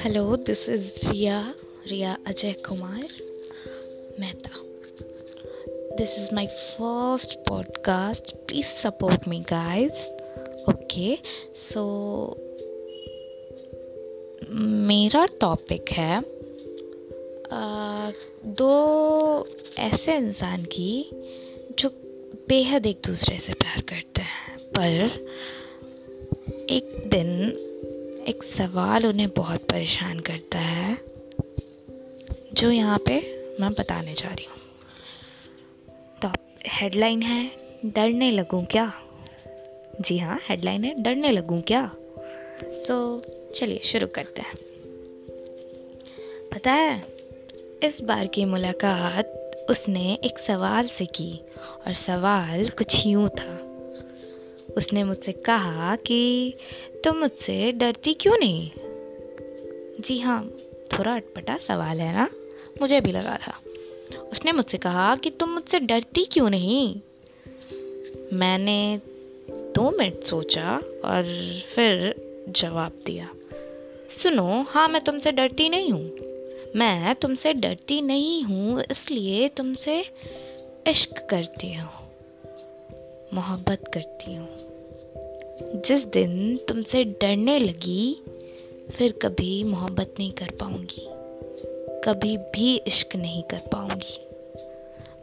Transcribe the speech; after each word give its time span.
Hello 0.00 0.36
this 0.36 0.68
is 0.68 1.10
Riya 1.10 1.54
Riya 1.90 2.18
Ajay 2.26 2.52
Kumar 2.52 3.08
Mehta 4.20 4.50
this 5.96 6.18
is 6.18 6.34
my 6.34 6.46
first 6.46 7.38
podcast 7.48 8.36
please 8.36 8.66
support 8.66 9.28
me 9.28 9.40
guys 9.40 10.10
okay 10.68 11.18
so 11.56 11.84
मेरा 14.86 15.26
topic 15.26 15.90
है 15.90 16.22
दो 18.46 19.48
ऐसे 19.78 20.16
इंसान 20.16 20.64
की 20.64 21.10
जो 21.78 21.88
बेहद 22.48 22.86
एक 22.86 23.00
दूसरे 23.06 23.38
से 23.38 23.52
प्यार 23.52 23.80
करते 23.80 24.22
हैं। 24.22 24.25
पर 24.78 25.26
एक 26.70 27.04
दिन 27.06 27.28
एक 28.28 28.42
सवाल 28.42 29.06
उन्हें 29.06 29.28
बहुत 29.30 29.60
परेशान 29.60 30.20
करता 30.20 30.58
है, 30.58 30.96
जो 32.54 32.70
यहाँ 32.70 32.98
पे 32.98 33.14
मैं 33.60 33.72
बताने 33.72 34.14
जा 34.14 34.28
रही 34.28 34.44
हूँ। 34.44 34.56
टॉप 36.22 36.58
हेडलाइन 36.66 37.22
है, 37.22 37.50
डरने 37.84 38.30
लगूँ 38.30 38.64
क्या? 38.64 38.92
जी 40.00 40.18
हाँ 40.18 40.38
हेडलाइन 40.48 40.84
है, 40.84 41.02
डरने 41.02 41.30
लगूँ 41.32 41.60
क्या? 41.62 41.90
सो 42.62 43.22
चलिए 43.56 43.80
शुरू 43.84 44.06
करते 44.06 44.42
हैं। 44.42 44.56
पता 46.54 46.72
है, 46.72 47.02
इस 47.82 48.00
बार 48.02 48.26
की 48.26 48.44
मुलाकात 48.44 49.66
उसने 49.70 50.18
एक 50.24 50.38
सवाल 50.38 50.86
से 50.86 51.06
की, 51.06 51.40
और 51.86 51.94
सवाल 51.94 52.68
कुछ 52.68 53.06
यूँ 53.06 53.28
था। 53.28 53.65
उसने 54.76 55.04
मुझसे 55.04 55.32
कहा 55.32 55.94
कि 55.96 56.54
तुम 57.04 57.16
मुझसे 57.16 57.72
डरती 57.72 58.14
क्यों 58.14 58.36
नहीं? 58.38 58.70
जी 60.00 60.18
हाँ 60.18 60.42
थोड़ा 60.92 61.14
अटपटा 61.14 61.56
सवाल 61.56 62.00
है 62.00 62.12
ना? 62.14 62.28
मुझे 62.80 63.00
भी 63.00 63.12
लगा 63.12 63.36
था। 63.36 63.54
उसने 64.32 64.52
मुझसे 64.52 64.78
कहा 64.78 65.14
कि 65.16 65.30
तुम 65.30 65.50
मुझसे 65.50 65.80
डरती 65.80 66.24
क्यों 66.24 66.50
नहीं? 66.50 67.00
मैंने 68.32 69.00
दो 69.50 69.90
मिनट 69.90 70.22
सोचा 70.24 70.76
और 71.04 71.24
फिर 71.74 72.14
जवाब 72.48 73.00
दिया, 73.06 73.28
सुनो 74.12 74.62
हाँ 74.68 74.88
मैं 74.88 75.00
तुमसे 75.04 75.32
डरती 75.32 75.68
नहीं 75.68 75.90
हूँ। 75.90 76.10
मैं 76.76 77.14
तुमसे 77.14 77.52
डरती 77.54 78.00
नहीं 78.02 78.42
हूँ, 78.42 78.82
इसलिए 78.90 79.48
तुमसे 79.48 80.00
इश्क 80.86 81.26
करती 81.30 81.72
हूँ, 81.74 81.90
मोहब्बत 83.34 83.90
करती 83.94 84.34
हूँ। 84.34 84.65
जिस 85.62 86.04
दिन 86.04 86.56
तुमसे 86.56 87.04
डरने 87.04 87.58
लगी, 87.58 88.22
फिर 88.90 89.12
कभी 89.12 89.64
मोहब्बत 89.64 90.14
नहीं 90.18 90.32
कर 90.32 90.50
पाऊँगी। 90.50 91.06
कभी 92.04 92.36
भी 92.36 92.76
इश्क 92.76 93.16
नहीं 93.16 93.42
कर 93.42 93.58
पाऊँगी। 93.58 94.16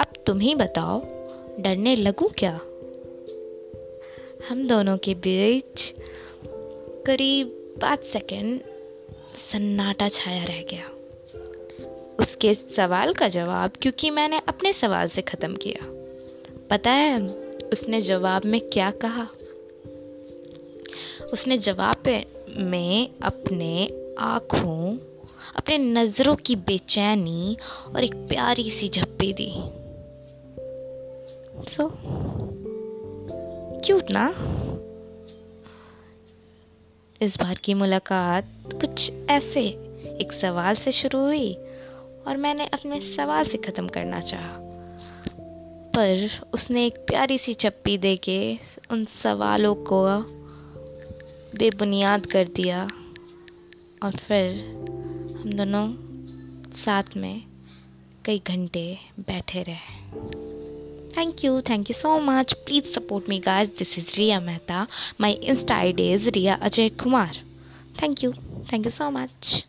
अब 0.00 0.06
तुम 0.26 0.40
ही 0.40 0.54
बताओ, 0.54 1.00
डरने 1.60 1.96
लगूं 1.96 2.28
क्या? 2.28 2.60
हम 4.48 4.68
दोनों 4.68 4.98
के 4.98 5.14
बीच 5.14 5.94
करीब 7.06 7.48
पाँच 7.82 8.00
सेकंड 8.00 8.60
सन्नाटा 9.52 10.08
छाया 10.08 10.44
रह 10.44 10.62
गया। 10.62 10.90
उसके 12.20 12.54
सवाल 12.54 13.12
का 13.12 13.28
जवाब 13.28 13.72
क्योंकि 13.82 14.10
मैंने 14.10 14.40
अपने 14.48 14.72
सवाल 14.72 15.08
से 15.08 15.22
ख़त्म 15.22 15.56
किया। 15.56 15.86
पता 16.70 16.90
है 16.90 17.28
उसने 17.72 18.00
जवाब 18.00 18.44
में 18.44 18.60
क्या 18.60 18.90
कहा? 18.90 19.28
उसने 21.32 21.58
जवाब 21.58 22.24
में 22.56 23.10
अपने 23.22 23.90
आँखों, 24.18 24.98
अपने 25.56 25.78
नज़रों 25.78 26.36
की 26.36 26.56
बेचैनी 26.56 27.56
और 27.96 28.04
एक 28.04 28.14
प्यारी 28.14 28.70
सी 28.70 28.88
झप्पी 28.88 29.32
दी। 29.32 29.52
सो 31.70 31.92
क्यूट 33.86 34.10
ना? 34.10 34.34
इस 37.20 37.36
बार 37.36 37.54
की 37.54 37.74
मुलाकात 37.74 38.44
कुछ 38.66 39.12
ऐसे 39.30 39.62
एक 40.20 40.32
सवाल 40.32 40.74
से 40.74 40.92
शुरू 40.92 41.18
हुई 41.18 41.54
और 42.26 42.36
मैंने 42.36 42.66
अपने 42.66 43.00
सवाल 43.00 43.44
से 43.44 43.58
ख़त्म 43.58 43.88
करना 43.88 44.20
चाहा। 44.20 44.56
पर 45.96 46.28
उसने 46.54 46.86
एक 46.86 46.96
प्यारी 46.96 47.38
सी 47.38 47.54
चप्पी 47.54 47.98
दे 47.98 48.16
के 48.16 48.58
उन 48.90 49.04
सवालों 49.04 49.74
को 49.74 50.06
बेबुनियाद 51.58 52.26
कर 52.26 52.48
दिया 52.56 52.82
और 54.02 54.16
फिर 54.28 54.58
हम 55.36 55.52
दोनों 55.52 55.86
साथ 56.76 57.16
में 57.16 57.42
कई 58.24 58.42
घंटे 58.46 58.86
बैठे 59.20 59.62
रहे। 59.62 59.94
Thank 61.16 61.44
you 61.44 61.60
thank 61.60 61.90
you 61.90 61.94
so 61.94 62.18
much 62.20 62.52
please 62.66 62.84
support 62.84 63.28
me 63.28 63.38
guys 63.38 63.68
this 63.78 63.98
is 63.98 64.12
Riya 64.16 64.40
Mehta 64.40 64.86
my 65.20 65.32
insta 65.32 65.76
ID 65.76 66.10
is 66.12 66.28
Riya 66.28 66.54
Ajay 66.62 66.88
Kumar 67.02 67.40
thank 68.02 68.24
you 68.24 68.32
thank 68.72 68.84
you 68.86 68.90
so 68.90 69.10
much 69.10 69.64